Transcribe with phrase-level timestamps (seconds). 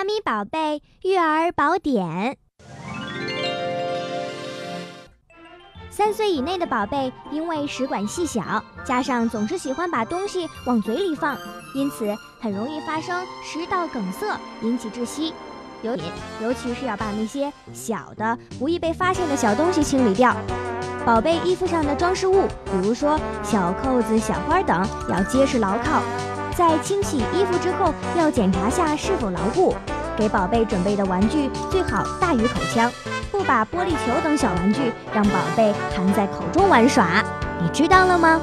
[0.00, 2.38] 妈咪宝贝育儿宝典。
[5.90, 11.36] 三岁以内的宝贝，因为食管细小，加上总是喜欢把东西往嘴里放，
[11.74, 15.34] 因此很容易发生食道梗塞，引起窒息。
[15.82, 16.04] 尤其
[16.40, 20.34] 尤其是要把那些小的、不易被发现的小东西清理掉。
[21.04, 26.02] 宝贝衣服上的装饰物，比如说小扣子、小花等，要结实牢靠。
[26.56, 29.74] 在清洗衣服之后，要检查下是否牢固。
[30.16, 32.90] 给宝贝准备的玩具最好大于口腔，
[33.30, 37.24] 不把玻璃球等小玩具让宝贝含在口中玩耍。
[37.62, 38.40] 你知道了吗？